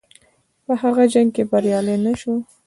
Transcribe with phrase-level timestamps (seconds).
[0.65, 2.33] په هغه جنګ کې بریالی نه شو.